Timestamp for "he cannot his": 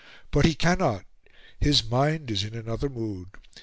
0.45-1.83